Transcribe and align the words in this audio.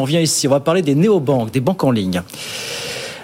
On 0.00 0.04
vient 0.04 0.20
ici, 0.20 0.46
on 0.46 0.52
va 0.52 0.60
parler 0.60 0.80
des 0.80 0.94
néobanques, 0.94 1.50
des 1.50 1.58
banques 1.58 1.82
en 1.82 1.90
ligne. 1.90 2.22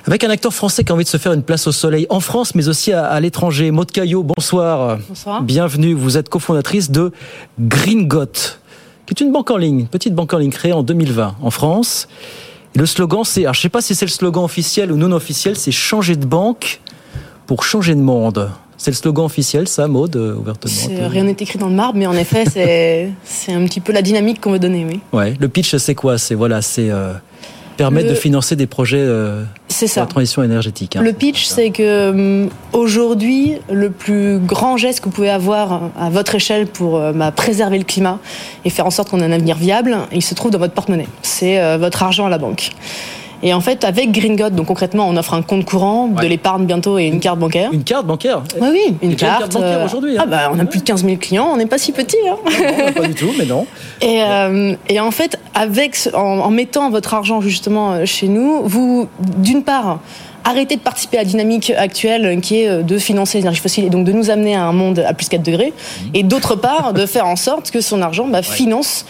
Avec 0.06 0.24
un 0.24 0.30
acteur 0.30 0.52
français 0.52 0.82
qui 0.82 0.90
a 0.90 0.94
envie 0.96 1.04
de 1.04 1.08
se 1.08 1.18
faire 1.18 1.32
une 1.32 1.44
place 1.44 1.68
au 1.68 1.72
soleil 1.72 2.04
en 2.10 2.18
France, 2.18 2.56
mais 2.56 2.66
aussi 2.66 2.92
à, 2.92 3.20
l'étranger. 3.20 3.70
Maud 3.70 3.92
Caillot, 3.92 4.24
bonsoir. 4.24 4.98
Bonsoir. 5.08 5.40
Bienvenue. 5.42 5.94
Vous 5.94 6.18
êtes 6.18 6.28
cofondatrice 6.28 6.90
de 6.90 7.12
Gringot, 7.60 8.26
qui 9.06 9.14
est 9.14 9.20
une 9.20 9.30
banque 9.30 9.52
en 9.52 9.56
ligne, 9.56 9.80
une 9.80 9.86
petite 9.86 10.16
banque 10.16 10.34
en 10.34 10.38
ligne 10.38 10.50
créée 10.50 10.72
en 10.72 10.82
2020 10.82 11.36
en 11.40 11.50
France. 11.50 12.08
Et 12.74 12.78
le 12.80 12.86
slogan, 12.86 13.22
c'est, 13.22 13.42
je 13.42 13.48
ne 13.48 13.54
sais 13.54 13.68
pas 13.68 13.80
si 13.80 13.94
c'est 13.94 14.06
le 14.06 14.10
slogan 14.10 14.42
officiel 14.42 14.90
ou 14.90 14.96
non 14.96 15.12
officiel, 15.12 15.54
c'est 15.54 15.70
changer 15.70 16.16
de 16.16 16.26
banque 16.26 16.80
pour 17.46 17.62
changer 17.62 17.94
de 17.94 18.00
monde. 18.00 18.50
C'est 18.84 18.90
le 18.90 18.96
slogan 18.96 19.24
officiel, 19.24 19.66
ça, 19.66 19.88
Maud, 19.88 20.14
euh, 20.14 20.34
ouvertement 20.34 21.08
Rien 21.08 21.24
n'est 21.24 21.36
écrit 21.40 21.58
dans 21.58 21.70
le 21.70 21.74
marbre, 21.74 21.98
mais 21.98 22.06
en 22.06 22.12
effet, 22.12 22.44
c'est 23.24 23.52
un 23.54 23.64
petit 23.64 23.80
peu 23.80 23.94
la 23.94 24.02
dynamique 24.02 24.42
qu'on 24.42 24.50
veut 24.50 24.58
donner, 24.58 24.84
oui. 24.86 25.00
Ouais, 25.10 25.32
le 25.40 25.48
pitch, 25.48 25.74
c'est 25.76 25.94
quoi? 25.94 26.18
C'est 26.18 26.34
voilà, 26.34 26.60
c'est 26.60 26.90
euh, 26.90 27.14
permettre 27.78 28.10
de 28.10 28.14
financer 28.14 28.56
des 28.56 28.66
projets 28.66 28.98
euh, 29.00 29.42
pour 29.68 29.88
la 29.96 30.04
transition 30.04 30.42
énergétique. 30.42 30.96
Hein. 30.96 31.02
Le 31.02 31.14
pitch, 31.14 31.46
c'est 31.46 31.70
que 31.70 32.46
aujourd'hui, 32.74 33.54
le 33.72 33.88
plus 33.88 34.38
grand 34.38 34.76
geste 34.76 35.00
que 35.00 35.06
vous 35.06 35.12
pouvez 35.12 35.30
avoir 35.30 35.90
à 35.98 36.10
votre 36.10 36.34
échelle 36.34 36.66
pour 36.66 37.00
bah, 37.14 37.32
préserver 37.32 37.78
le 37.78 37.84
climat 37.84 38.18
et 38.66 38.70
faire 38.70 38.84
en 38.84 38.90
sorte 38.90 39.08
qu'on 39.08 39.20
ait 39.20 39.24
un 39.24 39.32
avenir 39.32 39.56
viable, 39.56 39.96
il 40.12 40.20
se 40.20 40.34
trouve 40.34 40.50
dans 40.50 40.58
votre 40.58 40.74
porte-monnaie. 40.74 41.08
C'est 41.22 41.78
votre 41.78 42.02
argent 42.02 42.26
à 42.26 42.28
la 42.28 42.36
banque. 42.36 42.72
Et 43.44 43.52
en 43.52 43.60
fait, 43.60 43.84
avec 43.84 44.10
Gringot, 44.10 44.48
donc 44.48 44.66
concrètement, 44.66 45.06
on 45.06 45.18
offre 45.18 45.34
un 45.34 45.42
compte 45.42 45.66
courant, 45.66 46.08
de 46.08 46.26
l'épargne 46.26 46.64
bientôt 46.64 46.98
et 46.98 47.04
une 47.04 47.20
carte 47.20 47.38
bancaire. 47.38 47.70
Une 47.74 47.84
carte 47.84 48.06
bancaire 48.06 48.42
Oui, 48.58 48.68
oui, 48.72 48.96
une, 49.02 49.16
carte. 49.16 49.52
bancaire 49.52 49.80
euh, 49.80 49.84
aujourd'hui. 49.84 50.16
Hein. 50.16 50.22
Ah 50.22 50.26
bah, 50.26 50.50
on 50.50 50.58
a 50.58 50.64
plus 50.64 50.80
de 50.80 50.84
15 50.84 51.04
000 51.04 51.16
clients, 51.18 51.50
on 51.52 51.58
n'est 51.58 51.66
pas 51.66 51.76
si 51.76 51.92
petit. 51.92 52.16
Hein. 52.26 52.36
Non, 52.86 52.92
pas 52.92 53.06
du 53.06 53.14
tout, 53.14 53.30
mais 53.38 53.44
non. 53.44 53.66
Et, 54.00 54.22
euh, 54.22 54.74
et 54.88 54.98
en 54.98 55.10
fait, 55.10 55.38
avec, 55.54 55.96
en, 56.14 56.50
mettant 56.50 56.90
votre 56.90 57.12
argent 57.12 57.40
justement 57.42 57.92
euh, 57.92 58.06
chez 58.06 58.28
nous, 58.28 58.62
vous, 58.64 59.08
d'une 59.36 59.62
part, 59.62 60.00
arrêtez 60.42 60.76
de 60.76 60.80
participer 60.80 61.18
à 61.18 61.20
la 61.20 61.26
dynamique 61.26 61.70
actuelle 61.76 62.40
qui 62.40 62.62
est 62.62 62.82
de 62.82 62.98
financer 62.98 63.38
l'énergie 63.38 63.60
fossile 63.60 63.84
et 63.84 63.90
donc 63.90 64.04
de 64.04 64.12
nous 64.12 64.30
amener 64.30 64.56
à 64.56 64.64
un 64.64 64.72
monde 64.72 65.04
à 65.06 65.12
plus 65.12 65.28
4 65.28 65.42
degrés. 65.42 65.72
Mmh. 65.72 66.08
Et 66.14 66.22
d'autre 66.22 66.54
part, 66.54 66.94
de 66.94 67.04
faire 67.04 67.26
en 67.26 67.36
sorte 67.36 67.70
que 67.70 67.82
son 67.82 68.00
argent 68.00 68.26
bah, 68.26 68.42
finance 68.42 69.04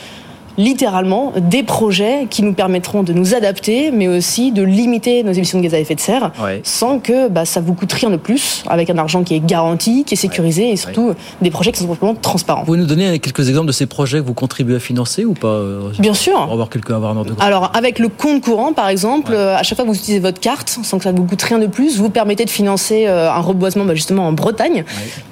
littéralement 0.59 1.33
des 1.37 1.63
projets 1.63 2.27
qui 2.31 2.43
nous 2.43 2.55
permettront 2.55 3.03
de 3.03 3.13
nous 3.13 3.35
adapter, 3.35 3.91
mais 3.91 4.09
aussi 4.09 4.53
de 4.53 4.63
limiter 4.63 5.23
nos 5.23 5.33
émissions 5.33 5.59
de 5.59 5.65
gaz 5.65 5.75
à 5.75 5.79
effet 5.79 5.95
de 5.95 6.01
serre, 6.01 6.33
sans 6.63 6.99
que 6.99 7.29
bah, 7.29 7.45
ça 7.45 7.61
vous 7.61 7.75
coûte 7.75 7.93
rien 7.93 8.11
de 8.11 8.17
plus, 8.17 8.63
avec 8.69 8.91
un 8.91 8.99
argent 8.99 9.25
qui 9.25 9.35
est 9.35 9.45
garanti, 9.45 10.05
qui 10.05 10.15
est 10.15 10.19
sécurisé, 10.19 10.71
et 10.71 10.77
surtout 10.77 11.15
des 11.43 11.51
projets 11.51 11.73
qui 11.73 11.81
sont 11.81 11.87
complètement 11.87 12.15
transparents. 12.15 12.61
Vous 12.61 12.67
pouvez 12.67 12.79
nous 12.79 12.87
donner 12.87 13.19
quelques 13.19 13.49
exemples 13.49 13.67
de 13.67 13.73
ces 13.73 13.87
projets 13.87 14.19
que 14.19 14.27
vous 14.27 14.35
contribuez 14.35 14.77
à 14.77 14.81
financer 14.81 15.25
ou 15.25 15.35
pas 15.35 15.49
euh, 15.49 15.91
Bien 15.99 16.15
sûr. 16.15 16.35
Pour 16.35 16.53
avoir 16.53 16.71
quelques 16.71 16.91
avoir 16.91 17.13
un 17.13 17.17
ordre 17.17 17.35
de 17.35 17.43
Alors 17.43 17.73
avec 17.75 17.99
le 17.99 18.09
compte 18.09 18.43
courant, 18.43 18.73
par 18.73 18.89
exemple, 18.89 19.33
euh, 19.33 19.57
à 19.57 19.63
chaque 19.63 19.77
fois 19.77 19.85
que 19.85 19.91
vous 19.91 19.97
utilisez 19.97 20.21
votre 20.21 20.41
carte, 20.41 20.69
sans 20.83 20.99
que 20.99 21.05
ça 21.05 21.13
vous 21.13 21.25
coûte 21.25 21.43
rien 21.43 21.59
de 21.59 21.67
plus, 21.67 21.99
vous 21.99 22.11
permettez 22.11 22.45
de 22.45 22.51
financer 22.51 23.07
euh, 23.07 23.31
un 23.31 23.41
reboisement 23.41 23.85
bah, 23.85 23.95
justement 23.95 24.27
en 24.27 24.33
Bretagne, 24.33 24.85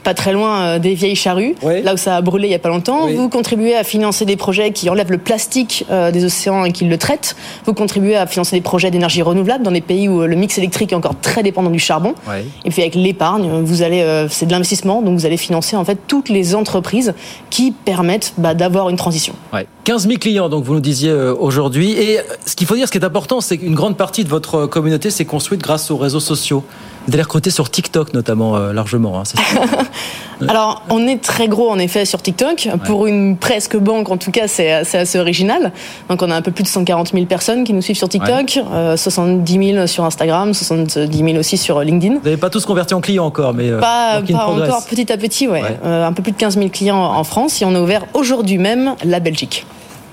pas 0.02 0.14
très 0.14 0.32
loin 0.32 0.78
des 0.78 0.94
vieilles 0.94 1.16
charrues, 1.16 1.54
là 1.62 1.94
où 1.94 1.96
ça 1.96 2.16
a 2.16 2.20
brûlé 2.20 2.48
il 2.48 2.50
y 2.50 2.54
a 2.54 2.58
pas 2.58 2.68
longtemps. 2.68 3.06
Vous 3.08 3.28
contribuez 3.28 3.76
à 3.76 3.84
financer 3.84 4.24
des 4.24 4.36
projets 4.36 4.72
qui 4.72 4.90
enlèvent 4.90 5.11
le 5.12 5.18
plastique 5.18 5.84
euh, 5.90 6.10
des 6.10 6.24
océans 6.24 6.64
et 6.64 6.72
qu'ils 6.72 6.88
le 6.88 6.98
traitent. 6.98 7.36
Vous 7.66 7.74
contribuez 7.74 8.16
à 8.16 8.26
financer 8.26 8.56
des 8.56 8.62
projets 8.62 8.90
d'énergie 8.90 9.22
renouvelable 9.22 9.62
dans 9.62 9.70
des 9.70 9.80
pays 9.80 10.08
où 10.08 10.22
le 10.22 10.34
mix 10.34 10.58
électrique 10.58 10.92
est 10.92 10.96
encore 10.96 11.14
très 11.20 11.42
dépendant 11.42 11.70
du 11.70 11.78
charbon. 11.78 12.14
Et 12.64 12.70
puis 12.70 12.82
avec 12.82 12.94
l'épargne, 12.94 13.62
vous 13.62 13.82
allez, 13.82 14.02
euh, 14.02 14.26
c'est 14.28 14.46
de 14.46 14.50
l'investissement, 14.50 15.02
donc 15.02 15.18
vous 15.18 15.26
allez 15.26 15.36
financer 15.36 15.76
en 15.76 15.84
fait 15.84 15.98
toutes 16.08 16.28
les 16.28 16.54
entreprises 16.54 17.14
qui 17.50 17.70
permettent 17.72 18.34
bah, 18.38 18.54
d'avoir 18.54 18.88
une 18.88 18.96
transition. 18.96 19.34
15 19.84 20.06
000 20.06 20.18
clients, 20.18 20.48
donc 20.48 20.64
vous 20.64 20.74
nous 20.74 20.80
disiez 20.80 21.10
euh, 21.10 21.34
aujourd'hui. 21.34 21.92
Et 21.92 22.18
ce 22.46 22.56
qu'il 22.56 22.66
faut 22.66 22.76
dire, 22.76 22.86
ce 22.86 22.92
qui 22.92 22.98
est 22.98 23.04
important, 23.04 23.40
c'est 23.40 23.58
qu'une 23.58 23.74
grande 23.74 23.96
partie 23.96 24.24
de 24.24 24.28
votre 24.28 24.66
communauté 24.66 25.10
s'est 25.10 25.24
construite 25.24 25.60
grâce 25.60 25.90
aux 25.90 25.96
réseaux 25.96 26.20
sociaux. 26.20 26.64
Vous 27.06 27.14
allez 27.14 27.22
recruter 27.22 27.50
sur 27.50 27.68
TikTok 27.68 28.14
notamment 28.14 28.56
largement. 28.56 29.18
Hein, 29.18 29.24
Alors, 30.48 30.84
on 30.88 31.06
est 31.06 31.20
très 31.20 31.48
gros 31.48 31.68
en 31.70 31.78
effet 31.78 32.04
sur 32.04 32.22
TikTok. 32.22 32.68
Pour 32.84 33.06
une 33.06 33.36
presque 33.36 33.76
banque, 33.76 34.10
en 34.10 34.16
tout 34.16 34.30
cas, 34.30 34.46
c'est 34.48 35.01
assez 35.02 35.18
original. 35.18 35.72
Donc, 36.08 36.22
on 36.22 36.30
a 36.30 36.34
un 36.34 36.42
peu 36.42 36.50
plus 36.50 36.64
de 36.64 36.68
140 36.68 37.12
000 37.12 37.26
personnes 37.26 37.64
qui 37.64 37.72
nous 37.72 37.82
suivent 37.82 37.96
sur 37.96 38.08
TikTok, 38.08 38.58
70 38.96 39.52
000 39.52 39.78
euh, 39.78 39.86
sur 39.86 40.04
Instagram, 40.04 40.54
70 40.54 41.16
000 41.16 41.38
aussi 41.38 41.56
sur 41.56 41.80
LinkedIn. 41.80 42.14
Vous 42.14 42.24
n'avez 42.24 42.36
pas 42.36 42.50
tous 42.50 42.64
converti 42.64 42.94
en 42.94 43.00
clients 43.00 43.26
encore, 43.26 43.54
mais 43.54 43.70
euh, 43.70 43.78
pas, 43.78 44.22
encore 44.46 44.84
petit 44.86 45.12
à 45.12 45.16
petit, 45.16 45.48
ouais. 45.48 45.62
Euh, 45.84 46.06
un 46.06 46.12
peu 46.12 46.22
plus 46.22 46.32
de 46.32 46.36
15 46.36 46.56
000 46.56 46.68
clients 46.70 46.96
en 46.96 47.24
France 47.24 47.60
et 47.62 47.64
on 47.64 47.74
a 47.74 47.80
ouvert 47.80 48.06
aujourd'hui 48.14 48.58
même 48.58 48.94
la 49.04 49.20
Belgique. 49.20 49.66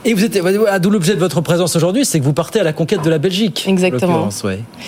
Et 0.05 0.13
vous 0.13 0.23
êtes, 0.23 0.41
à 0.69 0.79
d'où 0.79 0.89
l'objet 0.89 1.13
de 1.13 1.19
votre 1.19 1.41
présence 1.41 1.75
aujourd'hui, 1.75 2.05
c'est 2.05 2.19
que 2.19 2.23
vous 2.23 2.31
partez 2.31 2.61
à 2.61 2.63
la 2.63 2.71
conquête 2.71 3.03
de 3.03 3.09
la 3.09 3.17
Belgique. 3.17 3.65
Exactement. 3.67 4.29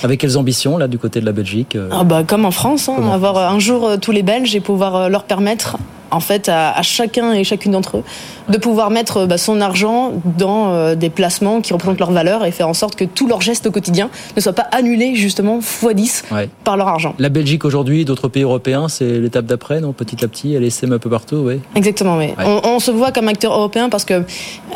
Avec 0.03 0.22
quelles 0.22 0.38
ambitions 0.38 0.78
là 0.78 0.88
du 0.88 0.97
côté 0.97 1.19
de 1.19 1.25
la 1.25 1.34
Belgique 1.34 1.78
ah 1.91 2.06
bah, 2.06 2.23
comme 2.25 2.45
en 2.45 2.51
France, 2.51 2.88
hein, 2.88 3.11
avoir 3.11 3.38
un 3.38 3.59
jour 3.59 4.00
tous 4.00 4.11
les 4.11 4.23
Belges 4.23 4.56
et 4.56 4.61
pouvoir 4.61 5.09
leur 5.09 5.23
permettre 5.25 5.75
en 6.11 6.19
fait 6.19 6.49
à, 6.49 6.81
chacun 6.81 7.33
et 7.33 7.44
chacune 7.44 7.72
d'entre 7.72 7.97
eux 7.97 8.03
de 8.49 8.57
pouvoir 8.57 8.89
mettre 8.89 9.25
bah, 9.25 9.38
son 9.38 9.61
argent 9.61 10.13
dans 10.38 10.73
euh, 10.73 10.95
des 10.95 11.09
placements 11.09 11.61
qui 11.61 11.73
représentent 11.73 11.99
leur 11.99 12.11
valeur 12.11 12.45
et 12.45 12.51
faire 12.51 12.67
en 12.67 12.73
sorte 12.73 12.95
que 12.95 13.05
tous 13.05 13.27
leurs 13.27 13.41
gestes 13.41 13.67
au 13.67 13.72
quotidien 13.72 14.09
ne 14.35 14.41
soient 14.41 14.53
pas 14.53 14.67
annulés 14.72 15.16
justement 15.16 15.59
x 15.59 15.85
10 15.94 16.23
par 16.63 16.77
leur 16.77 16.88
argent. 16.88 17.16
La 17.17 17.29
Belgique 17.29 17.66
aujourd'hui, 17.66 18.05
d'autres 18.05 18.27
pays 18.27 18.44
européens, 18.44 18.89
c'est 18.89 19.19
l'étape 19.19 19.45
d'après, 19.45 19.79
non? 19.79 19.94
Petit 19.94 20.23
à 20.23 20.27
petit, 20.27 20.53
elle 20.53 20.63
essaie 20.63 20.91
un 20.91 20.97
peu 20.97 21.09
partout, 21.09 21.38
oui. 21.38 21.59
Exactement, 21.75 22.17
oui. 22.17 22.33
On, 22.63 22.79
se 22.79 22.91
voit 22.91 23.11
comme 23.11 23.28
acteur 23.28 23.53
européen 23.53 23.89
parce 23.89 24.05
que 24.05 24.23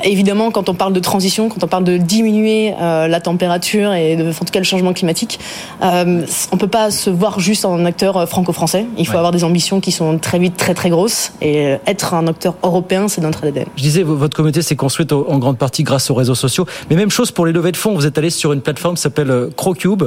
évidemment, 0.03 0.51
quand 0.51 0.69
on 0.69 0.75
parle 0.75 0.93
de 0.93 0.99
transition, 0.99 1.49
quand 1.49 1.63
on 1.63 1.67
parle 1.67 1.83
de 1.83 1.97
diminuer 1.97 2.73
euh, 2.79 3.07
la 3.07 3.19
température 3.19 3.93
et 3.93 4.15
de, 4.15 4.29
en 4.29 4.33
tout 4.33 4.51
cas 4.51 4.59
le 4.59 4.65
changement 4.65 4.93
climatique, 4.93 5.39
euh, 5.83 6.21
on 6.51 6.57
peut 6.57 6.67
pas 6.67 6.91
se 6.91 7.09
voir 7.09 7.39
juste 7.39 7.65
en 7.65 7.83
acteur 7.85 8.29
franco-français. 8.29 8.85
Il 8.97 9.07
faut 9.07 9.17
avoir 9.17 9.31
des 9.31 9.43
ambitions 9.43 9.79
qui 9.81 9.91
sont 9.91 10.17
très 10.19 10.39
vite 10.39 10.55
très 10.55 10.73
très 10.73 10.89
grosses 10.89 11.24
et 11.41 11.75
être 11.85 12.13
un 12.13 12.27
acteur 12.27 12.55
européen, 12.63 13.07
c'est 13.07 13.21
notre 13.21 13.45
ADN. 13.45 13.65
Je 13.75 13.81
disais, 13.81 14.03
votre 14.03 14.35
communauté 14.35 14.61
s'est 14.61 14.75
construite 14.75 15.11
en 15.11 15.37
grande 15.37 15.57
partie 15.57 15.83
grâce 15.83 16.09
aux 16.09 16.15
réseaux 16.15 16.35
sociaux. 16.35 16.65
Mais 16.89 16.95
même 16.95 17.11
chose 17.11 17.31
pour 17.31 17.45
les 17.45 17.51
levées 17.51 17.71
de 17.71 17.77
fonds. 17.77 17.93
Vous 17.95 18.05
êtes 18.05 18.17
allé 18.17 18.29
sur 18.29 18.53
une 18.53 18.61
plateforme 18.61 18.95
qui 18.95 19.01
s'appelle 19.01 19.31
euh, 19.31 19.49
Crocube, 19.55 20.03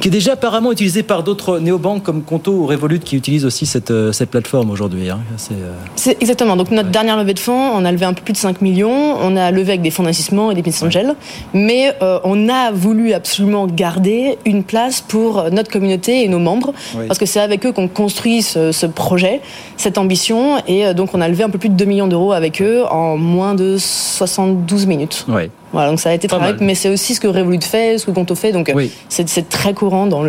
qui 0.00 0.08
est 0.08 0.10
déjà 0.10 0.32
apparemment 0.32 0.72
utilisée 0.72 1.02
par 1.02 1.22
d'autres 1.22 1.58
néobanques 1.58 2.02
comme 2.02 2.22
Conto 2.22 2.52
ou 2.52 2.66
Revolut 2.66 3.00
qui 3.00 3.16
utilisent 3.16 3.44
aussi 3.44 3.66
cette, 3.66 3.90
euh, 3.90 4.12
cette 4.12 4.30
plateforme 4.30 4.70
aujourd'hui. 4.70 5.10
Hein. 5.10 5.20
Euh, 5.52 5.72
c'est, 5.96 6.20
exactement. 6.20 6.56
Donc 6.56 6.70
notre 6.70 6.90
dernière 6.90 7.16
levée 7.16 7.34
de 7.34 7.38
fonds, 7.38 7.70
on 7.74 7.84
a 7.84 7.92
levé 7.92 8.04
un 8.04 8.14
peu 8.14 8.22
plus 8.22 8.32
de 8.32 8.38
5 8.38 8.60
millions. 8.62 9.16
On 9.20 9.36
a 9.36 9.50
levé 9.50 9.72
avec 9.72 9.82
des 9.82 9.90
fonds 9.90 10.02
d'investissement 10.02 10.50
et 10.50 10.54
des 10.54 10.62
business 10.62 10.82
angels. 10.82 11.14
Mais 11.54 11.94
on 12.24 12.48
a 12.48 12.70
voulu 12.72 13.12
absolument 13.12 13.66
garder 13.66 14.38
une 14.44 14.64
place 14.64 15.00
pour 15.00 15.50
notre 15.50 15.70
communauté 15.70 16.24
et 16.24 16.28
nos 16.28 16.38
membres. 16.38 16.72
Parce 17.06 17.18
que 17.18 17.26
c'est 17.26 17.40
avec 17.40 17.66
eux 17.66 17.72
qu'on 17.72 17.88
construit 17.88 18.42
ce, 18.42 18.72
ce 18.72 18.86
projet, 18.86 19.40
cette 19.76 19.98
ambition 19.98 20.39
et 20.66 20.86
euh, 20.86 20.94
donc 20.94 21.14
on 21.14 21.20
a 21.20 21.28
levé 21.28 21.42
un 21.42 21.50
peu 21.50 21.58
plus 21.58 21.68
de 21.68 21.74
2 21.74 21.84
millions 21.84 22.08
d'euros 22.08 22.32
avec 22.32 22.60
eux 22.62 22.84
en 22.90 23.16
moins 23.16 23.54
de 23.54 23.76
72 23.78 24.86
minutes. 24.86 25.26
Voilà, 25.72 25.90
donc 25.90 26.00
ça 26.00 26.10
a 26.10 26.12
été 26.12 26.26
très 26.26 26.36
rapide, 26.36 26.62
mais 26.62 26.74
c'est 26.74 26.88
aussi 26.88 27.14
ce 27.14 27.20
que 27.20 27.28
Revolut 27.28 27.62
fait, 27.62 27.98
ce 27.98 28.06
que 28.06 28.10
Conto 28.10 28.34
fait, 28.34 28.52
donc 28.52 28.68
euh, 28.68 28.86
c'est 29.08 29.48
très 29.48 29.72
courant 29.72 30.06
dans 30.06 30.24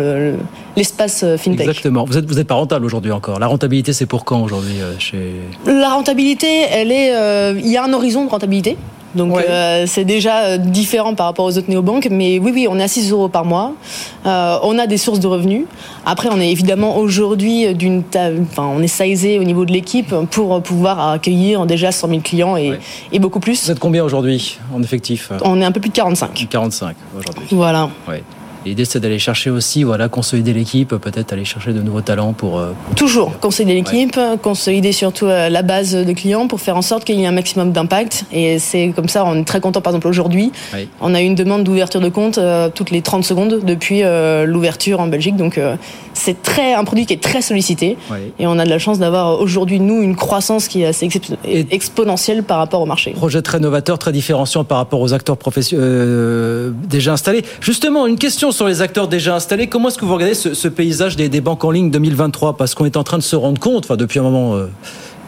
l'espace 0.76 1.22
le, 1.22 1.30
euh, 1.30 1.38
fintech. 1.38 1.68
Exactement. 1.68 2.04
Vous 2.04 2.14
n'êtes 2.14 2.26
vous 2.26 2.38
êtes 2.38 2.46
pas 2.46 2.54
rentable 2.54 2.84
aujourd'hui 2.84 3.10
encore. 3.10 3.40
La 3.40 3.48
rentabilité, 3.48 3.92
c'est 3.92 4.06
pour 4.06 4.24
quand 4.24 4.40
aujourd'hui 4.40 4.78
chez 4.98 5.32
La 5.66 5.90
rentabilité, 5.90 6.62
elle 6.70 6.92
est, 6.92 7.12
il 7.58 7.70
y 7.70 7.76
a 7.76 7.84
un 7.84 7.92
horizon 7.92 8.24
de 8.24 8.30
rentabilité. 8.30 8.76
Donc 9.14 9.36
euh, 9.36 9.84
c'est 9.86 10.04
déjà 10.04 10.44
euh, 10.44 10.56
différent 10.58 11.14
par 11.14 11.26
rapport 11.26 11.44
aux 11.44 11.58
autres 11.58 11.68
néobanques. 11.68 12.08
Mais 12.10 12.38
oui, 12.38 12.52
oui, 12.54 12.66
on 12.68 12.78
est 12.78 12.82
à 12.82 12.88
6 12.88 13.10
euros 13.12 13.28
par 13.28 13.44
mois. 13.44 13.74
Euh, 14.26 14.58
on 14.62 14.78
a 14.78 14.86
des 14.86 14.96
sources 14.96 15.20
de 15.20 15.26
revenus. 15.26 15.64
Après, 16.06 16.28
on 16.30 16.40
est 16.40 16.50
évidemment 16.50 16.96
aujourd'hui 16.96 17.74
d'une, 17.74 18.02
enfin, 18.50 18.68
on 18.74 18.82
est 18.82 18.88
sizé 18.88 19.38
au 19.38 19.44
niveau 19.44 19.64
de 19.64 19.72
l'équipe 19.72 20.14
pour 20.30 20.62
pouvoir 20.62 21.10
accueillir 21.10 21.66
déjà 21.66 21.92
100 21.92 22.08
000 22.08 22.20
clients 22.20 22.56
et, 22.56 22.78
et 23.12 23.18
beaucoup 23.18 23.40
plus. 23.40 23.64
Vous 23.64 23.70
êtes 23.70 23.78
combien 23.78 24.04
aujourd'hui 24.04 24.58
en 24.74 24.82
effectif 24.82 25.30
On 25.44 25.60
est 25.60 25.64
un 25.64 25.72
peu 25.72 25.80
plus 25.80 25.90
de 25.90 25.94
45. 25.94 26.46
45 26.50 26.96
aujourd'hui. 27.16 27.46
Voilà. 27.50 27.88
L'idée, 28.64 28.84
c'est 28.84 29.00
d'aller 29.00 29.18
chercher 29.18 29.50
aussi, 29.50 29.82
voilà, 29.82 30.08
consolider 30.08 30.52
l'équipe, 30.52 30.90
peut-être 30.96 31.32
aller 31.32 31.44
chercher 31.44 31.72
de 31.72 31.82
nouveaux 31.82 32.00
talents 32.00 32.32
pour. 32.32 32.58
euh, 32.58 32.72
pour- 32.86 32.94
Toujours 32.94 33.38
consolider 33.40 33.74
l'équipe, 33.74 34.18
consolider 34.42 34.92
surtout 34.92 35.26
euh, 35.26 35.48
la 35.48 35.62
base 35.62 35.94
de 35.94 36.12
clients 36.12 36.46
pour 36.48 36.60
faire 36.60 36.76
en 36.76 36.82
sorte 36.82 37.04
qu'il 37.04 37.18
y 37.18 37.22
ait 37.22 37.26
un 37.26 37.32
maximum 37.32 37.72
d'impact. 37.72 38.24
Et 38.32 38.58
c'est 38.58 38.92
comme 38.94 39.08
ça, 39.08 39.24
on 39.24 39.36
est 39.40 39.44
très 39.44 39.60
content. 39.60 39.80
Par 39.80 39.92
exemple, 39.92 40.06
aujourd'hui, 40.08 40.52
Oui. 40.74 40.88
on 41.00 41.14
a 41.14 41.20
une 41.20 41.34
demande 41.34 41.64
d'ouverture 41.64 42.00
de 42.00 42.08
compte 42.08 42.38
euh, 42.38 42.68
toutes 42.72 42.90
les 42.90 43.02
30 43.02 43.24
secondes 43.24 43.60
depuis 43.64 44.02
euh, 44.02 44.44
l'ouverture 44.46 45.00
en 45.00 45.06
Belgique. 45.08 45.36
Donc, 45.36 45.58
euh, 45.58 45.76
c'est 46.14 46.42
très 46.42 46.74
un 46.74 46.84
produit 46.84 47.06
qui 47.06 47.14
est 47.14 47.22
très 47.22 47.42
sollicité. 47.42 47.96
Oui. 48.10 48.18
Et 48.38 48.46
on 48.46 48.58
a 48.58 48.64
de 48.64 48.70
la 48.70 48.78
chance 48.78 48.98
d'avoir 48.98 49.40
aujourd'hui, 49.40 49.80
nous, 49.80 50.02
une 50.02 50.14
croissance 50.16 50.68
qui 50.68 50.82
est 50.82 50.86
assez 50.86 51.08
Et- 51.44 51.66
exponentielle 51.70 52.42
par 52.44 52.58
rapport 52.58 52.80
au 52.80 52.86
marché. 52.86 53.10
Projet 53.12 53.42
très 53.42 53.58
novateur, 53.58 53.98
très 53.98 54.12
différenciant 54.12 54.62
par 54.64 54.78
rapport 54.78 55.00
aux 55.00 55.12
acteurs 55.14 55.36
professionnels 55.36 56.72
déjà 56.88 57.12
installés. 57.12 57.44
Justement, 57.60 58.06
une 58.06 58.18
question 58.18 58.51
sur 58.52 58.66
les 58.66 58.82
acteurs 58.82 59.08
déjà 59.08 59.34
installés. 59.34 59.66
Comment 59.66 59.88
est-ce 59.88 59.98
que 59.98 60.04
vous 60.04 60.14
regardez 60.14 60.34
ce, 60.34 60.54
ce 60.54 60.68
paysage 60.68 61.16
des, 61.16 61.28
des 61.28 61.40
banques 61.40 61.64
en 61.64 61.70
ligne 61.70 61.90
2023 61.90 62.56
Parce 62.56 62.74
qu'on 62.74 62.84
est 62.84 62.96
en 62.96 63.04
train 63.04 63.18
de 63.18 63.22
se 63.22 63.36
rendre 63.36 63.60
compte, 63.60 63.84
enfin 63.84 63.96
depuis 63.96 64.18
un 64.18 64.22
moment 64.22 64.54
euh, 64.54 64.66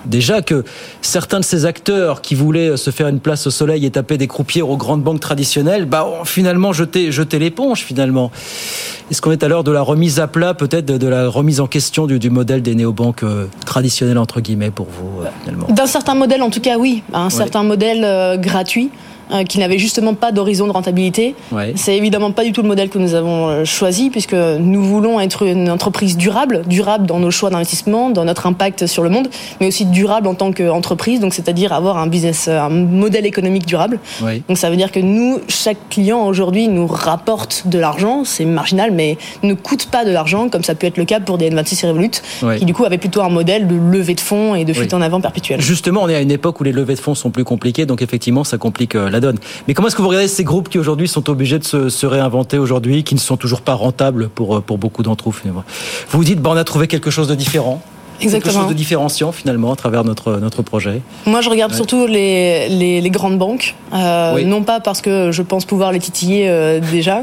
déjà, 0.06 0.42
que 0.42 0.64
certains 1.02 1.40
de 1.40 1.44
ces 1.44 1.64
acteurs 1.66 2.20
qui 2.20 2.34
voulaient 2.34 2.76
se 2.76 2.90
faire 2.90 3.08
une 3.08 3.20
place 3.20 3.46
au 3.46 3.50
soleil 3.50 3.84
et 3.86 3.90
taper 3.90 4.18
des 4.18 4.26
croupières 4.26 4.68
aux 4.68 4.76
grandes 4.76 5.02
banques 5.02 5.20
traditionnelles, 5.20 5.86
bah, 5.86 6.06
ont 6.06 6.24
finalement 6.24 6.72
jeté, 6.72 7.12
jeté 7.12 7.38
l'éponge 7.38 7.80
finalement. 7.80 8.30
Est-ce 9.10 9.20
qu'on 9.20 9.32
est 9.32 9.42
à 9.42 9.48
l'heure 9.48 9.64
de 9.64 9.70
la 9.72 9.82
remise 9.82 10.20
à 10.20 10.26
plat, 10.26 10.54
peut-être 10.54 10.86
de, 10.86 10.96
de 10.96 11.06
la 11.06 11.28
remise 11.28 11.60
en 11.60 11.66
question 11.66 12.06
du, 12.06 12.18
du 12.18 12.30
modèle 12.30 12.62
des 12.62 12.74
néobanques 12.74 13.22
euh, 13.22 13.46
traditionnelles 13.66 14.18
entre 14.18 14.40
guillemets 14.40 14.70
pour 14.70 14.86
vous 14.86 15.22
euh, 15.22 15.26
finalement? 15.42 15.66
D'un 15.68 15.86
certain 15.86 16.14
modèle, 16.14 16.42
en 16.42 16.50
tout 16.50 16.60
cas, 16.60 16.78
oui. 16.78 17.02
Un 17.12 17.30
certain 17.30 17.62
modèle 17.62 18.04
euh, 18.04 18.36
gratuit. 18.36 18.90
Euh, 19.32 19.44
qui 19.44 19.58
n'avait 19.58 19.78
justement 19.78 20.14
pas 20.14 20.32
d'horizon 20.32 20.66
de 20.66 20.72
rentabilité. 20.72 21.34
Ouais. 21.52 21.72
C'est 21.76 21.96
évidemment 21.96 22.30
pas 22.32 22.44
du 22.44 22.52
tout 22.52 22.62
le 22.62 22.68
modèle 22.68 22.88
que 22.88 22.98
nous 22.98 23.14
avons 23.14 23.48
euh, 23.48 23.64
choisi 23.64 24.10
puisque 24.10 24.34
nous 24.34 24.82
voulons 24.82 25.20
être 25.20 25.42
une 25.44 25.70
entreprise 25.70 26.16
durable, 26.16 26.62
durable 26.66 27.06
dans 27.06 27.18
nos 27.18 27.30
choix 27.30 27.50
d'investissement, 27.50 28.10
dans 28.10 28.24
notre 28.24 28.46
impact 28.46 28.86
sur 28.86 29.02
le 29.02 29.10
monde, 29.10 29.28
mais 29.60 29.66
aussi 29.68 29.84
durable 29.86 30.26
en 30.28 30.34
tant 30.34 30.52
qu'entreprise, 30.52 31.20
donc 31.20 31.34
c'est-à-dire 31.34 31.72
avoir 31.72 31.98
un 31.98 32.06
business, 32.06 32.46
euh, 32.48 32.60
un 32.60 32.68
modèle 32.70 33.26
économique 33.26 33.66
durable. 33.66 33.98
Donc 34.48 34.58
ça 34.58 34.70
veut 34.70 34.76
dire 34.76 34.92
que 34.92 35.00
nous, 35.00 35.40
chaque 35.48 35.88
client 35.90 36.26
aujourd'hui 36.26 36.68
nous 36.68 36.86
rapporte 36.86 37.64
de 37.66 37.78
l'argent, 37.78 38.24
c'est 38.24 38.44
marginal, 38.44 38.90
mais 38.92 39.16
ne 39.42 39.54
coûte 39.54 39.86
pas 39.86 40.04
de 40.04 40.10
l'argent, 40.10 40.48
comme 40.48 40.62
ça 40.64 40.74
peut 40.74 40.86
être 40.86 40.96
le 40.98 41.04
cas 41.04 41.20
pour 41.20 41.38
des 41.38 41.50
N26 41.50 41.84
et 41.84 41.88
Revolut, 41.88 42.10
Ouais. 42.42 42.58
qui 42.58 42.64
du 42.64 42.74
coup 42.74 42.84
avaient 42.84 42.98
plutôt 42.98 43.22
un 43.22 43.28
modèle 43.28 43.66
de 43.66 43.74
levée 43.74 44.14
de 44.14 44.20
fonds 44.20 44.54
et 44.54 44.64
de 44.64 44.72
fuite 44.72 44.92
en 44.94 45.00
avant 45.00 45.20
perpétuelle. 45.20 45.60
Justement, 45.60 46.02
on 46.02 46.08
est 46.08 46.14
à 46.14 46.20
une 46.20 46.30
époque 46.30 46.60
où 46.60 46.64
les 46.64 46.72
levées 46.72 46.94
de 46.94 47.00
fonds 47.00 47.14
sont 47.14 47.30
plus 47.30 47.44
compliquées, 47.44 47.86
donc 47.86 48.02
effectivement, 48.02 48.44
ça 48.44 48.58
complique 48.58 48.94
la 49.14 49.20
donne. 49.20 49.38
Mais 49.66 49.74
comment 49.74 49.88
est-ce 49.88 49.96
que 49.96 50.02
vous 50.02 50.08
regardez 50.08 50.28
ces 50.28 50.44
groupes 50.44 50.68
qui 50.68 50.78
aujourd'hui 50.78 51.08
sont 51.08 51.30
obligés 51.30 51.58
de 51.58 51.64
se, 51.64 51.88
se 51.88 52.06
réinventer 52.06 52.58
aujourd'hui, 52.58 53.02
qui 53.04 53.14
ne 53.14 53.20
sont 53.20 53.36
toujours 53.36 53.62
pas 53.62 53.74
rentables 53.74 54.28
pour, 54.28 54.56
euh, 54.56 54.60
pour 54.60 54.76
beaucoup 54.78 55.02
d'entre 55.02 55.30
eux 55.30 55.32
finalement? 55.32 55.64
Vous 56.10 56.18
vous 56.18 56.24
dites, 56.24 56.40
bah, 56.40 56.50
on 56.52 56.56
a 56.56 56.64
trouvé 56.64 56.86
quelque 56.86 57.10
chose 57.10 57.28
de 57.28 57.34
différent. 57.34 57.80
Quelque 58.18 58.36
Exactement. 58.36 58.60
chose 58.60 58.68
de 58.68 58.74
différenciant 58.74 59.32
finalement 59.32 59.72
à 59.72 59.76
travers 59.76 60.04
notre, 60.04 60.36
notre 60.36 60.62
projet. 60.62 61.00
Moi, 61.26 61.40
je 61.40 61.50
regarde 61.50 61.72
Ouais. 61.72 61.76
surtout 61.76 62.06
les, 62.06 62.68
les, 62.68 63.00
les 63.00 63.10
grandes 63.10 63.38
banques, 63.38 63.74
euh, 63.92 64.34
Oui. 64.36 64.44
non 64.44 64.62
pas 64.62 64.78
parce 64.78 65.00
que 65.00 65.32
je 65.32 65.42
pense 65.42 65.64
pouvoir 65.64 65.90
les 65.90 65.98
titiller 65.98 66.48
euh, 66.48 66.78
déjà, 66.78 67.22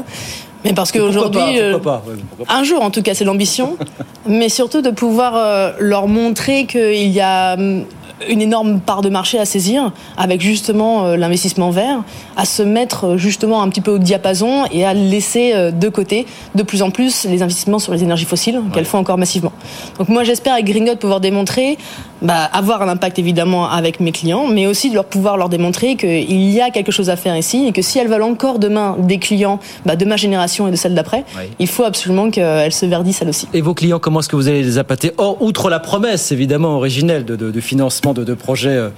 mais 0.66 0.74
parce 0.74 0.92
qu'aujourd'hui, 0.92 1.58
euh, 1.60 1.78
ouais, 1.78 2.14
un 2.48 2.62
jour 2.62 2.82
en 2.82 2.90
tout 2.90 3.00
cas, 3.02 3.14
c'est 3.14 3.24
l'ambition, 3.24 3.78
mais 4.28 4.50
surtout 4.50 4.82
de 4.82 4.90
pouvoir 4.90 5.32
euh, 5.34 5.72
leur 5.80 6.08
montrer 6.08 6.66
qu'il 6.66 7.08
y 7.08 7.20
a 7.20 7.54
hum, 7.54 7.84
une 8.28 8.40
énorme 8.42 8.80
part 8.80 9.02
de 9.02 9.08
marché 9.08 9.38
à 9.38 9.44
saisir 9.44 9.92
avec 10.16 10.40
justement 10.40 11.04
euh, 11.04 11.16
l'investissement 11.16 11.70
vert, 11.70 12.02
à 12.36 12.44
se 12.44 12.62
mettre 12.62 13.04
euh, 13.04 13.16
justement 13.18 13.62
un 13.62 13.68
petit 13.68 13.80
peu 13.80 13.92
au 13.92 13.98
diapason 13.98 14.64
et 14.72 14.84
à 14.84 14.94
laisser 14.94 15.52
euh, 15.54 15.70
de 15.70 15.88
côté 15.88 16.26
de 16.54 16.62
plus 16.62 16.82
en 16.82 16.90
plus 16.90 17.24
les 17.24 17.42
investissements 17.42 17.78
sur 17.78 17.92
les 17.92 18.02
énergies 18.02 18.24
fossiles 18.24 18.60
qu'elles 18.72 18.84
font 18.84 18.98
encore 18.98 19.18
massivement. 19.18 19.52
Donc 19.98 20.08
moi 20.08 20.24
j'espère 20.24 20.54
avec 20.54 20.66
Gringot 20.66 20.96
pouvoir 20.96 21.20
démontrer, 21.20 21.78
bah, 22.20 22.44
avoir 22.52 22.82
un 22.82 22.88
impact 22.88 23.18
évidemment 23.18 23.68
avec 23.70 24.00
mes 24.00 24.12
clients, 24.12 24.46
mais 24.48 24.66
aussi 24.66 24.90
de 24.90 24.94
leur 24.94 25.04
pouvoir 25.06 25.36
leur 25.36 25.48
démontrer 25.48 25.96
qu'il 25.96 26.50
y 26.50 26.60
a 26.60 26.70
quelque 26.70 26.92
chose 26.92 27.10
à 27.10 27.16
faire 27.16 27.36
ici 27.36 27.66
et 27.66 27.72
que 27.72 27.82
si 27.82 27.98
elles 27.98 28.08
veulent 28.08 28.22
encore 28.22 28.58
demain 28.58 28.96
des 28.98 29.18
clients 29.18 29.58
bah, 29.86 29.96
de 29.96 30.04
ma 30.04 30.16
génération 30.16 30.68
et 30.68 30.70
de 30.70 30.76
celle 30.76 30.94
d'après, 30.94 31.24
il 31.58 31.66
faut 31.66 31.84
absolument 31.84 32.30
qu'elles 32.30 32.72
se 32.72 32.86
verdissent 32.86 33.22
elles 33.22 33.28
aussi. 33.28 33.48
Et 33.54 33.60
vos 33.60 33.74
clients, 33.74 33.98
comment 33.98 34.20
est-ce 34.20 34.28
que 34.28 34.36
vous 34.36 34.48
allez 34.48 34.62
les 34.62 34.78
appâter? 34.78 35.12
Or, 35.18 35.40
outre 35.42 35.68
la 35.70 35.80
promesse 35.80 36.32
évidemment 36.32 36.76
originelle 36.76 37.24
de, 37.24 37.36
de- 37.36 37.50
de 37.50 37.60
financement 37.60 38.11
de, 38.14 38.34
projets 38.34 38.76
euh, 38.76 38.88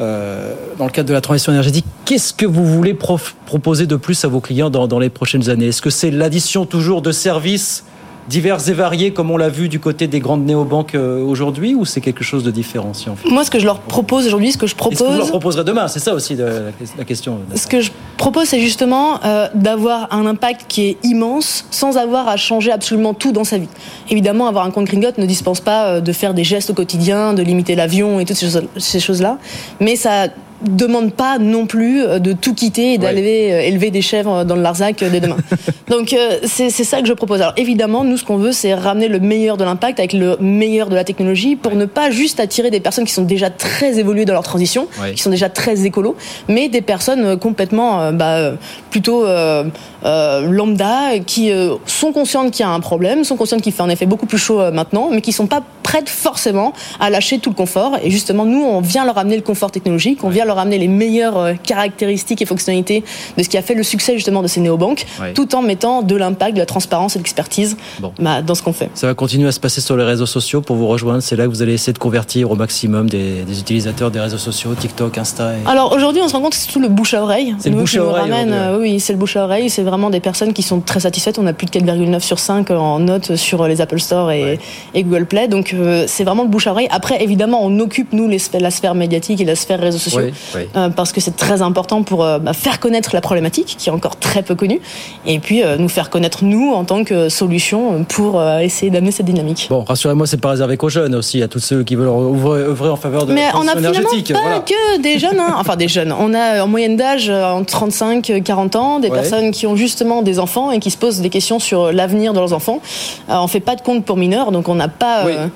euh, 0.00 0.54
dans 0.78 0.84
le 0.84 0.90
cadre 0.90 1.08
de 1.08 1.14
la 1.14 1.20
transition 1.20 1.52
énergétique, 1.52 1.86
qu'est-ce 2.04 2.32
que 2.32 2.46
vous 2.46 2.66
voulez 2.66 2.94
proposer 2.94 3.86
de 3.86 3.96
plus 3.96 4.24
à 4.24 4.28
vos 4.28 4.40
clients 4.40 4.70
dans 4.70 4.98
les 4.98 5.10
prochaines 5.10 5.48
années? 5.48 5.68
Est-ce 5.68 5.82
que 5.82 5.90
c'est 5.90 6.10
l'addition 6.10 6.66
toujours 6.66 7.02
de 7.02 7.12
services 7.12 7.84
divers 8.28 8.68
et 8.68 8.72
variés 8.72 9.12
comme 9.12 9.30
on 9.30 9.36
l'a 9.36 9.48
vu 9.48 9.68
du 9.68 9.80
côté 9.80 10.06
des 10.06 10.20
grandes 10.20 10.44
néobanques 10.44 10.94
euh, 10.94 11.22
aujourd'hui 11.22 11.74
ou 11.74 11.84
c'est 11.84 12.00
quelque 12.00 12.24
chose 12.24 12.44
de 12.44 12.50
différenciant 12.50 13.16
Moi, 13.30 13.44
ce 13.44 13.50
que 13.50 13.58
je 13.58 13.64
leur 13.64 13.80
propose 13.80 14.26
aujourd'hui, 14.26 14.52
ce 14.52 14.58
que 14.58 14.66
je 14.66 14.74
Est-ce 14.74 15.00
que 15.00 15.04
vous 15.04 15.10
leur 15.10 15.28
propose, 15.28 15.30
proposerez 15.30 15.64
demain 15.64 15.88
C'est 15.88 16.00
ça 16.00 16.14
aussi 16.14 16.36
la, 16.36 17.04
question. 17.04 17.38
ce 17.54 17.66
que 17.66 17.80
je 17.80 17.90
propose, 18.16 18.46
c'est 18.48 18.60
justement 18.60 19.22
euh, 19.24 19.48
d'avoir 19.54 20.12
un 20.12 20.26
impact 20.26 20.66
qui 20.68 20.86
est 20.86 20.96
immense 21.02 21.66
sans 21.70 21.96
avoir 21.96 22.28
à 22.28 22.36
changer 22.36 22.72
absolument 22.72 23.14
tout 23.14 23.32
dans 23.32 23.44
sa 23.44 23.58
vie. 23.58 23.68
Évidemment, 24.10 24.46
avoir 24.46 24.64
un 24.66 24.70
compte 24.70 24.86
Gringot 24.86 25.08
ne 25.18 25.26
dispense 25.26 25.60
pas 25.60 25.86
euh, 25.86 26.00
de 26.00 26.12
faire 26.12 26.34
des 26.34 26.44
gestes 26.44 26.70
au 26.70 26.74
quotidien, 26.74 27.34
de 27.34 27.42
limiter 27.42 27.74
l'avion 27.74 28.20
et 28.20 28.24
toutes 28.24 28.42
ces 28.76 29.00
choses-là, 29.00 29.38
mais 29.80 29.96
ça 29.96 30.28
demande 30.62 31.12
pas 31.12 31.38
non 31.38 31.66
plus 31.66 32.02
euh, 32.02 32.18
de 32.18 32.32
tout 32.32 32.54
quitter 32.54 32.94
et 32.94 32.98
d'aller 32.98 33.50
euh, 33.52 33.60
élever 33.60 33.90
des 33.90 34.02
chèvres 34.02 34.44
dans 34.44 34.56
le 34.56 34.62
Larzac 34.62 35.02
euh, 35.02 35.10
dès 35.10 35.20
demain. 35.20 35.36
Donc 35.90 36.12
euh, 36.12 36.38
c'est 36.44 36.70
ça 36.70 37.00
que 37.00 37.06
je 37.06 37.12
propose. 37.12 37.40
Alors 37.42 37.54
évidemment, 37.56 38.04
nous 38.04 38.16
ce 38.16 38.24
qu'on 38.24 38.36
veut, 38.38 38.52
c'est 38.52 38.74
ramener 38.74 39.08
le 39.08 39.20
meilleur 39.20 39.56
de 39.56 39.64
l'impact 39.64 39.98
avec 39.98 40.12
le 40.12 40.36
meilleur 40.40 40.88
de 40.88 40.94
la 40.94 41.04
technologie 41.04 41.56
pour 41.56 41.74
ne 41.74 41.84
pas 41.84 42.10
juste 42.10 42.40
attirer 42.40 42.70
des 42.70 42.80
personnes 42.80 43.04
qui 43.04 43.12
sont 43.12 43.22
déjà 43.22 43.50
très 43.50 43.98
évoluées 43.98 44.24
dans 44.24 44.32
leur 44.32 44.42
transition, 44.42 44.88
Ouais. 45.02 45.12
qui 45.14 45.22
sont 45.22 45.30
déjà 45.30 45.48
très 45.48 45.84
écolos, 45.84 46.16
mais 46.48 46.68
des 46.68 46.80
personnes 46.80 47.24
euh, 47.24 47.36
complètement 47.36 48.00
euh, 48.00 48.12
bah, 48.12 48.36
euh, 48.36 48.54
plutôt 48.90 49.24
euh, 49.26 49.64
euh, 50.04 50.40
lambda 50.50 51.18
qui 51.26 51.50
euh, 51.52 51.74
sont 51.86 52.12
conscientes 52.12 52.50
qu'il 52.52 52.64
y 52.64 52.68
a 52.68 52.72
un 52.72 52.80
problème, 52.80 53.24
sont 53.24 53.36
conscientes 53.36 53.60
qu'il 53.62 53.72
fait 53.72 53.82
en 53.82 53.88
effet 53.90 54.06
beaucoup 54.06 54.26
plus 54.26 54.38
chaud 54.38 54.60
euh, 54.60 54.70
maintenant, 54.70 55.10
mais 55.12 55.20
qui 55.20 55.32
sont 55.32 55.46
pas 55.46 55.62
prêtes 55.86 56.08
forcément 56.08 56.72
à 56.98 57.10
lâcher 57.10 57.38
tout 57.38 57.50
le 57.50 57.54
confort. 57.54 57.92
Et 58.02 58.10
justement, 58.10 58.44
nous, 58.44 58.60
on 58.64 58.80
vient 58.80 59.04
leur 59.04 59.18
amener 59.18 59.36
le 59.36 59.42
confort 59.42 59.70
technologique, 59.70 60.24
on 60.24 60.30
vient 60.30 60.44
leur 60.44 60.58
amener 60.58 60.78
les 60.78 60.88
meilleures 60.88 61.38
euh, 61.38 61.52
caractéristiques 61.62 62.42
et 62.42 62.46
fonctionnalités 62.46 63.04
de 63.36 63.42
ce 63.44 63.48
qui 63.48 63.56
a 63.56 63.62
fait 63.62 63.74
le 63.74 63.84
succès 63.84 64.14
justement 64.14 64.42
de 64.42 64.48
ces 64.48 64.60
néobanques, 64.60 65.06
Ouais. 65.20 65.32
tout 65.32 65.54
en 65.54 65.62
mettant 65.62 66.02
de 66.02 66.16
l'impact, 66.16 66.54
de 66.54 66.58
la 66.58 66.66
transparence 66.66 67.14
et 67.14 67.18
de 67.20 67.22
l'expertise 67.24 67.76
Bon. 68.00 68.12
bah, 68.18 68.42
dans 68.42 68.54
ce 68.56 68.62
qu'on 68.62 68.72
fait. 68.72 68.90
Ça 68.94 69.06
va 69.06 69.14
continuer 69.14 69.46
à 69.46 69.52
se 69.52 69.60
passer 69.60 69.80
sur 69.80 69.96
les 69.96 70.02
réseaux 70.04 70.26
sociaux 70.26 70.60
pour 70.60 70.74
vous 70.74 70.88
rejoindre. 70.88 71.22
C'est 71.22 71.36
là 71.36 71.44
que 71.44 71.50
vous 71.50 71.62
allez 71.62 71.74
essayer 71.74 71.92
de 71.92 71.98
convertir 71.98 72.50
au 72.50 72.56
maximum 72.56 73.08
des, 73.08 73.42
des 73.44 73.60
utilisateurs 73.60 74.10
des 74.10 74.18
réseaux 74.20 74.38
sociaux, 74.38 74.74
TikTok, 74.74 75.16
Insta. 75.18 75.52
et- 75.52 75.68
Alors 75.70 75.92
aujourd'hui, 75.92 76.20
on 76.24 76.28
se 76.28 76.32
rend 76.34 76.40
compte 76.42 76.52
que 76.52 76.58
c'est 76.58 76.72
tout 76.72 76.80
le 76.80 76.88
bouche 76.88 77.14
à 77.14 77.22
oreille. 77.22 77.54
C'est 77.60 77.70
le 77.70 77.76
bouche 77.76 77.96
à 77.96 78.02
oreille 78.04 78.22
ramène, 78.22 78.52
euh, 78.52 78.78
oui, 78.80 78.98
c'est 78.98 79.12
le 79.12 79.18
bouche 79.20 79.36
à 79.36 79.44
oreille. 79.44 79.70
C'est 79.70 79.82
vraiment 79.84 80.10
des 80.10 80.20
personnes 80.20 80.52
qui 80.52 80.62
sont 80.62 80.80
très 80.80 81.00
satisfaites. 81.00 81.38
On 81.38 81.46
a 81.46 81.52
plus 81.52 81.66
de 81.66 81.70
4,9 81.70 82.20
sur 82.24 82.38
5 82.40 82.70
en 82.72 82.98
notes 82.98 83.36
sur 83.36 83.66
les 83.68 83.80
Apple 83.80 84.00
Store 84.00 84.32
et, 84.32 84.42
Ouais. 84.42 84.58
et 84.94 85.02
Google 85.04 85.26
Play. 85.26 85.46
Donc 85.48 85.72
euh, 85.80 86.04
c'est 86.06 86.24
vraiment 86.24 86.42
le 86.42 86.48
bouche 86.48 86.66
à 86.66 86.72
oreille. 86.72 86.88
Après, 86.90 87.22
évidemment, 87.22 87.60
on 87.62 87.78
occupe 87.80 88.12
nous 88.12 88.28
les 88.28 88.38
la 88.60 88.70
sphère 88.70 88.94
médiatique 88.94 89.40
et 89.40 89.44
la 89.44 89.56
sphère 89.56 89.80
réseaux 89.80 89.98
sociaux. 89.98 90.20
Oui, 90.24 90.32
oui. 90.54 90.60
euh, 90.76 90.88
parce 90.88 91.12
que 91.12 91.20
c'est 91.20 91.36
très 91.36 91.62
important 91.62 92.02
pour 92.02 92.24
euh, 92.24 92.38
bah, 92.38 92.52
faire 92.52 92.80
connaître 92.80 93.10
la 93.14 93.20
problématique 93.20 93.76
qui 93.78 93.88
est 93.88 93.92
encore 93.92 94.16
très 94.16 94.42
peu 94.42 94.54
connue 94.54 94.80
et 95.26 95.38
puis 95.38 95.62
euh, 95.62 95.76
nous 95.78 95.88
faire 95.88 96.10
connaître 96.10 96.44
nous 96.44 96.72
en 96.72 96.84
tant 96.84 97.04
que 97.04 97.28
solution 97.28 98.04
pour 98.04 98.42
essayer 98.60 98.90
d'amener 98.90 99.10
cette 99.10 99.26
dynamique. 99.26 99.66
Bon, 99.70 99.84
rassurez-moi, 99.84 100.26
c'est 100.26 100.40
pas 100.40 100.50
réservé 100.50 100.76
qu'aux 100.76 100.88
jeunes 100.88 101.14
aussi, 101.14 101.42
à 101.42 101.48
tous 101.48 101.58
ceux 101.60 101.82
qui 101.82 101.94
veulent 101.96 102.08
œuvrer, 102.08 102.88
en 102.88 102.96
faveur 102.96 103.26
de 103.26 103.32
Mais 103.32 103.42
la 103.46 103.56
on 103.56 103.62
a 103.62 103.72
transition 103.72 103.78
finalement 103.92 104.00
énergétique. 104.10 104.32
pas 104.34 104.40
voilà. 104.42 104.60
que 104.60 105.00
des 105.00 105.18
jeunes, 105.18 105.40
hein. 105.40 105.54
enfin 105.58 105.76
des 105.76 105.88
jeunes. 105.88 106.12
On 106.18 106.32
a 106.34 106.62
en 106.62 106.68
moyenne 106.68 106.96
d'âge 106.96 107.30
entre 107.30 107.66
35 107.66 108.30
et 108.30 108.40
40 108.40 108.76
ans, 108.76 108.98
des 109.00 109.08
Ouais. 109.08 109.14
personnes 109.20 109.50
qui 109.50 109.66
ont 109.66 109.76
justement 109.76 110.22
des 110.22 110.38
enfants 110.38 110.70
et 110.72 110.78
qui 110.80 110.90
se 110.90 110.96
posent 110.96 111.20
des 111.20 111.30
questions 111.30 111.58
sur 111.58 111.92
l'avenir 111.92 112.32
de 112.32 112.38
leurs 112.38 112.52
enfants. 112.52 112.80
On 113.28 113.46
fait 113.48 113.60
pas 113.60 113.76
de 113.76 113.80
compte 113.82 114.04
pour 114.04 114.16
mineurs, 114.16 114.52
donc 114.52 114.68
on 114.68 114.74
n'a 114.74 114.88
pas 114.88 115.24
Oui. 115.26 115.32
euh, 115.36 115.46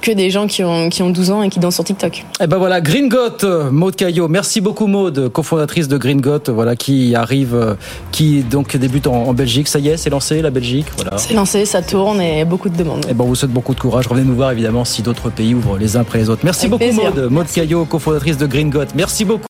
que 0.00 0.10
des 0.12 0.30
gens 0.30 0.46
qui 0.46 0.62
ont, 0.64 0.88
qui 0.88 1.02
ont 1.02 1.10
12 1.10 1.30
ans 1.30 1.42
et 1.42 1.48
qui 1.48 1.58
dansent 1.58 1.74
sur 1.74 1.84
TikTok. 1.84 2.24
Eh 2.40 2.46
ben 2.46 2.58
voilà, 2.58 2.80
Green 2.80 3.08
Got, 3.08 3.44
euh, 3.44 3.70
Maude 3.70 3.96
Caillot. 3.96 4.28
Merci 4.28 4.60
beaucoup 4.60 4.86
Maude, 4.86 5.30
cofondatrice 5.32 5.88
de 5.88 5.96
Green 5.96 6.20
Got, 6.20 6.50
voilà, 6.52 6.76
qui 6.76 7.14
arrive, 7.14 7.54
euh, 7.54 7.74
qui 8.12 8.42
donc 8.42 8.76
débute 8.76 9.06
en, 9.06 9.24
en 9.24 9.34
Belgique. 9.34 9.68
Ça 9.68 9.78
y 9.78 9.88
est, 9.88 9.96
c'est 9.96 10.10
lancé 10.10 10.42
la 10.42 10.50
Belgique, 10.50 10.86
voilà. 10.96 11.18
C'est 11.18 11.34
lancé, 11.34 11.64
ça 11.64 11.82
tourne 11.82 12.20
et 12.20 12.44
beaucoup 12.44 12.68
de 12.68 12.76
demandes. 12.76 13.06
Et 13.08 13.14
ben, 13.14 13.24
on 13.24 13.28
vous 13.28 13.34
souhaite 13.34 13.52
beaucoup 13.52 13.74
de 13.74 13.80
courage. 13.80 14.06
Revenez 14.06 14.26
nous 14.26 14.34
voir 14.34 14.52
évidemment 14.52 14.84
si 14.84 15.02
d'autres 15.02 15.30
pays 15.30 15.54
ouvrent 15.54 15.78
les 15.78 15.96
uns 15.96 16.00
après 16.00 16.18
les 16.18 16.30
autres. 16.30 16.42
Merci 16.44 16.66
Avec 16.66 16.70
beaucoup 16.70 16.84
plaisir. 16.84 17.14
Maude. 17.14 17.30
Maude 17.30 17.46
Caillot, 17.46 17.84
cofondatrice 17.84 18.38
de 18.38 18.46
Green 18.46 18.70
Got. 18.70 18.86
Merci 18.94 19.24
beaucoup. 19.24 19.46